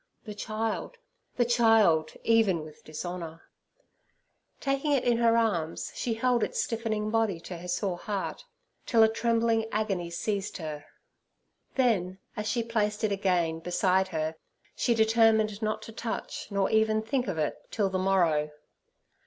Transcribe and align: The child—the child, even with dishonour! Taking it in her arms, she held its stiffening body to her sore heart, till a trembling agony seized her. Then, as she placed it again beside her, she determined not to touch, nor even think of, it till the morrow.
The 0.23 0.33
child—the 0.33 1.45
child, 1.45 2.13
even 2.23 2.63
with 2.63 2.83
dishonour! 2.83 3.43
Taking 4.59 4.93
it 4.93 5.03
in 5.03 5.17
her 5.19 5.37
arms, 5.37 5.91
she 5.93 6.15
held 6.15 6.41
its 6.41 6.59
stiffening 6.59 7.11
body 7.11 7.39
to 7.41 7.57
her 7.59 7.67
sore 7.67 7.99
heart, 7.99 8.43
till 8.87 9.03
a 9.03 9.07
trembling 9.07 9.67
agony 9.71 10.09
seized 10.09 10.57
her. 10.57 10.85
Then, 11.75 12.17
as 12.35 12.47
she 12.47 12.63
placed 12.63 13.03
it 13.03 13.11
again 13.11 13.59
beside 13.59 14.07
her, 14.07 14.33
she 14.75 14.95
determined 14.95 15.61
not 15.61 15.83
to 15.83 15.91
touch, 15.91 16.47
nor 16.49 16.71
even 16.71 17.03
think 17.03 17.27
of, 17.27 17.37
it 17.37 17.55
till 17.69 17.91
the 17.91 17.99
morrow. 17.99 18.49